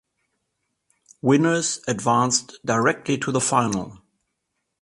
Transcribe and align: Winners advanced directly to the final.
Winners 1.21 1.79
advanced 1.87 2.57
directly 2.65 3.19
to 3.19 3.31
the 3.31 3.39
final. 3.39 3.99